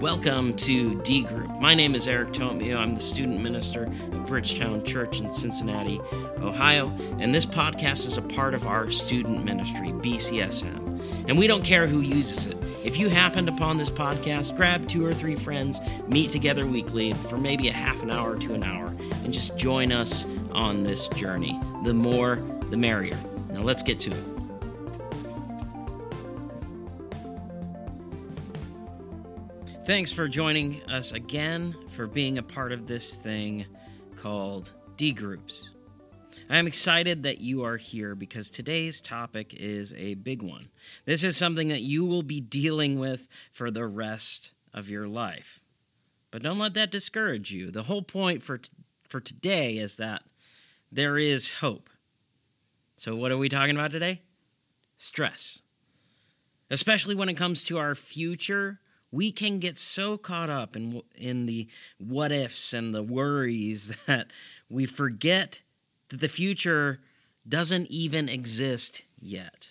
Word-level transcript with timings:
Welcome 0.00 0.54
to 0.58 0.94
D 1.02 1.24
Group. 1.24 1.50
My 1.58 1.74
name 1.74 1.96
is 1.96 2.06
Eric 2.06 2.28
Tomio. 2.28 2.76
I'm 2.76 2.94
the 2.94 3.00
student 3.00 3.40
minister 3.40 3.82
of 3.82 4.26
Bridgetown 4.26 4.84
Church 4.84 5.18
in 5.18 5.28
Cincinnati, 5.32 5.98
Ohio, 6.38 6.96
and 7.18 7.34
this 7.34 7.44
podcast 7.44 8.06
is 8.06 8.16
a 8.16 8.22
part 8.22 8.54
of 8.54 8.64
our 8.64 8.92
student 8.92 9.44
ministry, 9.44 9.88
BCSM. 9.88 11.26
And 11.26 11.36
we 11.36 11.48
don't 11.48 11.64
care 11.64 11.88
who 11.88 11.98
uses 11.98 12.46
it. 12.46 12.56
If 12.84 12.96
you 12.96 13.08
happened 13.08 13.48
upon 13.48 13.76
this 13.76 13.90
podcast, 13.90 14.56
grab 14.56 14.86
two 14.86 15.04
or 15.04 15.12
three 15.12 15.34
friends, 15.34 15.80
meet 16.06 16.30
together 16.30 16.64
weekly 16.64 17.12
for 17.12 17.36
maybe 17.36 17.66
a 17.66 17.72
half 17.72 18.00
an 18.00 18.12
hour 18.12 18.38
to 18.38 18.54
an 18.54 18.62
hour, 18.62 18.86
and 19.24 19.34
just 19.34 19.56
join 19.56 19.90
us 19.90 20.26
on 20.52 20.84
this 20.84 21.08
journey. 21.08 21.60
The 21.84 21.92
more, 21.92 22.36
the 22.70 22.76
merrier. 22.76 23.18
Now 23.50 23.62
let's 23.62 23.82
get 23.82 23.98
to 24.00 24.12
it. 24.12 24.37
Thanks 29.88 30.12
for 30.12 30.28
joining 30.28 30.82
us 30.90 31.12
again, 31.12 31.74
for 31.96 32.06
being 32.06 32.36
a 32.36 32.42
part 32.42 32.72
of 32.72 32.86
this 32.86 33.14
thing 33.14 33.64
called 34.16 34.74
D 34.98 35.12
Groups. 35.12 35.70
I 36.50 36.58
am 36.58 36.66
excited 36.66 37.22
that 37.22 37.40
you 37.40 37.64
are 37.64 37.78
here 37.78 38.14
because 38.14 38.50
today's 38.50 39.00
topic 39.00 39.54
is 39.54 39.94
a 39.94 40.12
big 40.12 40.42
one. 40.42 40.68
This 41.06 41.24
is 41.24 41.38
something 41.38 41.68
that 41.68 41.80
you 41.80 42.04
will 42.04 42.22
be 42.22 42.38
dealing 42.38 42.98
with 42.98 43.28
for 43.50 43.70
the 43.70 43.86
rest 43.86 44.50
of 44.74 44.90
your 44.90 45.08
life. 45.08 45.60
But 46.30 46.42
don't 46.42 46.58
let 46.58 46.74
that 46.74 46.90
discourage 46.90 47.50
you. 47.50 47.70
The 47.70 47.84
whole 47.84 48.02
point 48.02 48.42
for, 48.42 48.58
t- 48.58 48.68
for 49.04 49.20
today 49.20 49.78
is 49.78 49.96
that 49.96 50.22
there 50.92 51.16
is 51.16 51.50
hope. 51.50 51.88
So, 52.98 53.16
what 53.16 53.32
are 53.32 53.38
we 53.38 53.48
talking 53.48 53.74
about 53.74 53.92
today? 53.92 54.20
Stress. 54.98 55.62
Especially 56.70 57.14
when 57.14 57.30
it 57.30 57.38
comes 57.38 57.64
to 57.64 57.78
our 57.78 57.94
future 57.94 58.80
we 59.10 59.32
can 59.32 59.58
get 59.58 59.78
so 59.78 60.16
caught 60.16 60.50
up 60.50 60.76
in 60.76 61.02
in 61.14 61.46
the 61.46 61.68
what 61.98 62.32
ifs 62.32 62.72
and 62.72 62.94
the 62.94 63.02
worries 63.02 63.96
that 64.06 64.28
we 64.68 64.86
forget 64.86 65.60
that 66.08 66.20
the 66.20 66.28
future 66.28 67.00
doesn't 67.48 67.90
even 67.90 68.28
exist 68.28 69.04
yet. 69.20 69.70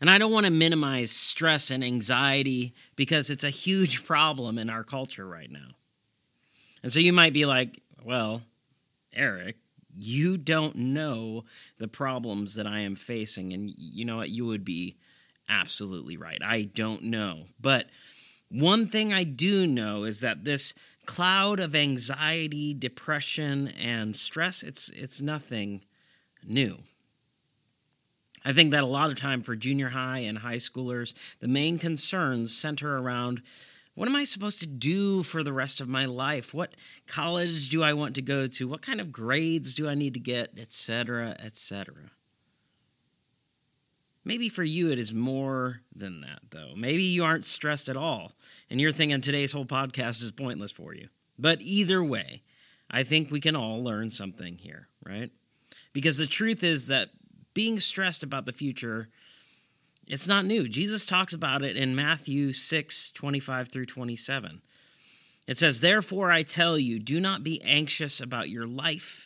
And 0.00 0.10
I 0.10 0.18
don't 0.18 0.32
want 0.32 0.44
to 0.44 0.52
minimize 0.52 1.10
stress 1.10 1.70
and 1.70 1.82
anxiety 1.82 2.74
because 2.96 3.30
it's 3.30 3.44
a 3.44 3.50
huge 3.50 4.04
problem 4.06 4.58
in 4.58 4.70
our 4.70 4.84
culture 4.84 5.26
right 5.26 5.50
now. 5.50 5.76
And 6.82 6.92
so 6.92 7.00
you 7.00 7.12
might 7.12 7.32
be 7.32 7.46
like, 7.46 7.80
well, 8.04 8.42
Eric, 9.12 9.56
you 9.96 10.36
don't 10.36 10.76
know 10.76 11.44
the 11.78 11.88
problems 11.88 12.54
that 12.54 12.66
I 12.66 12.80
am 12.80 12.94
facing. 12.94 13.52
And 13.52 13.72
you 13.76 14.04
know 14.04 14.18
what? 14.18 14.28
You 14.28 14.46
would 14.46 14.64
be 14.64 14.96
absolutely 15.48 16.16
right. 16.16 16.40
I 16.44 16.62
don't 16.62 17.04
know. 17.04 17.44
But 17.60 17.86
one 18.48 18.88
thing 18.88 19.12
I 19.12 19.24
do 19.24 19.66
know 19.66 20.04
is 20.04 20.20
that 20.20 20.44
this 20.44 20.74
cloud 21.04 21.60
of 21.60 21.74
anxiety, 21.74 22.74
depression, 22.74 23.68
and 23.68 24.14
stress, 24.14 24.62
it's 24.62 24.88
it's 24.90 25.20
nothing 25.20 25.82
new. 26.44 26.78
I 28.44 28.52
think 28.52 28.70
that 28.70 28.84
a 28.84 28.86
lot 28.86 29.10
of 29.10 29.18
time 29.18 29.42
for 29.42 29.56
junior 29.56 29.88
high 29.88 30.20
and 30.20 30.38
high 30.38 30.56
schoolers, 30.56 31.14
the 31.40 31.48
main 31.48 31.78
concerns 31.78 32.56
center 32.56 32.96
around 32.96 33.42
what 33.96 34.08
am 34.08 34.14
I 34.14 34.24
supposed 34.24 34.60
to 34.60 34.66
do 34.66 35.22
for 35.22 35.42
the 35.42 35.54
rest 35.54 35.80
of 35.80 35.88
my 35.88 36.04
life? 36.04 36.52
What 36.52 36.76
college 37.06 37.70
do 37.70 37.82
I 37.82 37.94
want 37.94 38.14
to 38.16 38.22
go 38.22 38.46
to? 38.46 38.68
What 38.68 38.82
kind 38.82 39.00
of 39.00 39.10
grades 39.10 39.74
do 39.74 39.88
I 39.88 39.94
need 39.94 40.14
to 40.14 40.20
get, 40.20 40.50
etc., 40.58 41.34
etc. 41.42 41.94
Maybe 44.26 44.48
for 44.48 44.64
you 44.64 44.90
it 44.90 44.98
is 44.98 45.14
more 45.14 45.82
than 45.94 46.22
that, 46.22 46.40
though. 46.50 46.72
Maybe 46.76 47.04
you 47.04 47.22
aren't 47.22 47.44
stressed 47.44 47.88
at 47.88 47.96
all, 47.96 48.32
and 48.68 48.80
you're 48.80 48.90
thinking 48.90 49.20
today's 49.20 49.52
whole 49.52 49.64
podcast 49.64 50.20
is 50.20 50.32
pointless 50.32 50.72
for 50.72 50.92
you. 50.92 51.08
But 51.38 51.60
either 51.60 52.02
way, 52.02 52.42
I 52.90 53.04
think 53.04 53.30
we 53.30 53.40
can 53.40 53.54
all 53.54 53.84
learn 53.84 54.10
something 54.10 54.58
here, 54.58 54.88
right? 55.06 55.30
Because 55.92 56.18
the 56.18 56.26
truth 56.26 56.64
is 56.64 56.86
that 56.86 57.10
being 57.54 57.78
stressed 57.78 58.24
about 58.24 58.46
the 58.46 58.52
future, 58.52 59.08
it's 60.08 60.26
not 60.26 60.44
new. 60.44 60.68
Jesus 60.68 61.06
talks 61.06 61.32
about 61.32 61.62
it 61.62 61.76
in 61.76 61.94
Matthew 61.94 62.52
6 62.52 63.12
25 63.12 63.68
through 63.68 63.86
27. 63.86 64.60
It 65.46 65.56
says, 65.56 65.78
Therefore 65.78 66.32
I 66.32 66.42
tell 66.42 66.76
you, 66.76 66.98
do 66.98 67.20
not 67.20 67.44
be 67.44 67.62
anxious 67.62 68.20
about 68.20 68.50
your 68.50 68.66
life 68.66 69.25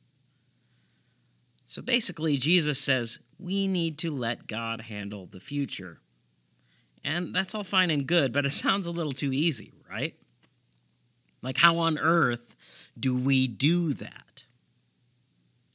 So 1.71 1.81
basically, 1.81 2.35
Jesus 2.35 2.79
says 2.79 3.19
we 3.39 3.65
need 3.65 3.97
to 3.99 4.11
let 4.11 4.45
God 4.45 4.81
handle 4.81 5.29
the 5.31 5.39
future. 5.39 5.99
And 7.01 7.33
that's 7.33 7.55
all 7.55 7.63
fine 7.63 7.89
and 7.89 8.05
good, 8.05 8.33
but 8.33 8.45
it 8.45 8.51
sounds 8.51 8.87
a 8.87 8.91
little 8.91 9.13
too 9.13 9.31
easy, 9.31 9.71
right? 9.89 10.13
Like, 11.41 11.55
how 11.55 11.77
on 11.77 11.97
earth 11.97 12.57
do 12.99 13.15
we 13.15 13.47
do 13.47 13.93
that? 13.93 14.43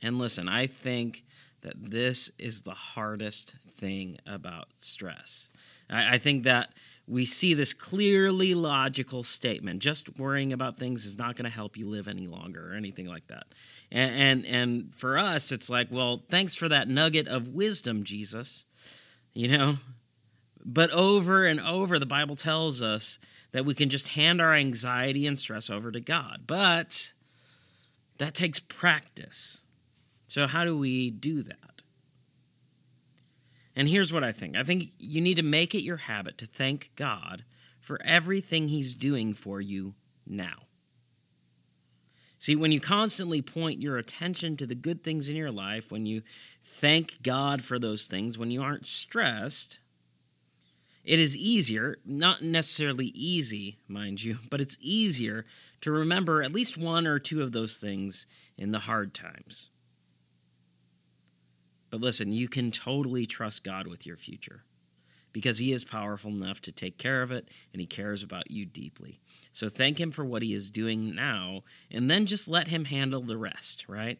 And 0.02 0.18
listen, 0.18 0.50
I 0.50 0.66
think 0.66 1.24
that 1.62 1.76
this 1.78 2.30
is 2.38 2.60
the 2.60 2.74
hardest 2.74 3.54
thing 3.78 4.18
about 4.26 4.68
stress. 4.78 5.48
I, 5.88 6.16
I 6.16 6.18
think 6.18 6.42
that 6.42 6.74
we 7.08 7.24
see 7.24 7.54
this 7.54 7.72
clearly 7.72 8.54
logical 8.54 9.22
statement. 9.22 9.80
Just 9.80 10.18
worrying 10.18 10.52
about 10.52 10.78
things 10.78 11.06
is 11.06 11.16
not 11.16 11.36
going 11.36 11.44
to 11.44 11.50
help 11.50 11.76
you 11.76 11.88
live 11.88 12.08
any 12.08 12.26
longer 12.26 12.72
or 12.72 12.74
anything 12.74 13.06
like 13.06 13.26
that. 13.28 13.46
And, 13.92 14.14
and 14.14 14.46
and 14.46 14.94
for 14.94 15.16
us, 15.16 15.52
it's 15.52 15.70
like, 15.70 15.88
well, 15.90 16.22
thanks 16.30 16.54
for 16.54 16.68
that 16.68 16.88
nugget 16.88 17.28
of 17.28 17.48
wisdom, 17.48 18.04
Jesus. 18.04 18.64
You 19.34 19.48
know, 19.48 19.76
but 20.64 20.90
over 20.90 21.46
and 21.46 21.60
over, 21.60 21.98
the 21.98 22.06
Bible 22.06 22.34
tells 22.34 22.82
us 22.82 23.18
that 23.52 23.64
we 23.64 23.74
can 23.74 23.88
just 23.88 24.08
hand 24.08 24.40
our 24.40 24.52
anxiety 24.52 25.26
and 25.26 25.38
stress 25.38 25.70
over 25.70 25.92
to 25.92 26.00
God. 26.00 26.42
But 26.46 27.12
that 28.18 28.34
takes 28.34 28.58
practice. 28.58 29.62
So, 30.26 30.46
how 30.46 30.64
do 30.64 30.76
we 30.76 31.10
do 31.10 31.42
that? 31.42 31.65
And 33.76 33.88
here's 33.88 34.12
what 34.12 34.24
I 34.24 34.32
think 34.32 34.56
I 34.56 34.64
think 34.64 34.90
you 34.98 35.20
need 35.20 35.36
to 35.36 35.42
make 35.42 35.74
it 35.74 35.82
your 35.82 35.98
habit 35.98 36.38
to 36.38 36.46
thank 36.46 36.90
God 36.96 37.44
for 37.80 38.00
everything 38.02 38.68
He's 38.68 38.94
doing 38.94 39.34
for 39.34 39.60
you 39.60 39.94
now. 40.26 40.62
See, 42.38 42.56
when 42.56 42.72
you 42.72 42.80
constantly 42.80 43.42
point 43.42 43.80
your 43.80 43.98
attention 43.98 44.56
to 44.56 44.66
the 44.66 44.74
good 44.74 45.02
things 45.02 45.28
in 45.28 45.36
your 45.36 45.50
life, 45.50 45.90
when 45.90 46.06
you 46.06 46.22
thank 46.80 47.22
God 47.22 47.62
for 47.62 47.78
those 47.78 48.06
things, 48.06 48.38
when 48.38 48.50
you 48.50 48.62
aren't 48.62 48.86
stressed, 48.86 49.78
it 51.04 51.18
is 51.18 51.36
easier, 51.36 51.98
not 52.04 52.42
necessarily 52.42 53.06
easy, 53.06 53.78
mind 53.88 54.22
you, 54.22 54.38
but 54.50 54.60
it's 54.60 54.76
easier 54.80 55.46
to 55.80 55.90
remember 55.90 56.42
at 56.42 56.52
least 56.52 56.76
one 56.76 57.06
or 57.06 57.18
two 57.18 57.42
of 57.42 57.52
those 57.52 57.78
things 57.78 58.26
in 58.58 58.72
the 58.72 58.80
hard 58.80 59.14
times. 59.14 59.70
But 61.96 62.02
listen, 62.02 62.30
you 62.30 62.46
can 62.46 62.72
totally 62.72 63.24
trust 63.24 63.64
God 63.64 63.86
with 63.86 64.04
your 64.04 64.18
future 64.18 64.62
because 65.32 65.56
He 65.56 65.72
is 65.72 65.82
powerful 65.82 66.30
enough 66.30 66.60
to 66.60 66.70
take 66.70 66.98
care 66.98 67.22
of 67.22 67.32
it 67.32 67.48
and 67.72 67.80
He 67.80 67.86
cares 67.86 68.22
about 68.22 68.50
you 68.50 68.66
deeply. 68.66 69.18
So 69.50 69.70
thank 69.70 69.98
Him 69.98 70.10
for 70.10 70.22
what 70.22 70.42
He 70.42 70.52
is 70.52 70.70
doing 70.70 71.14
now 71.14 71.62
and 71.90 72.10
then 72.10 72.26
just 72.26 72.48
let 72.48 72.68
Him 72.68 72.84
handle 72.84 73.22
the 73.22 73.38
rest, 73.38 73.86
right? 73.88 74.18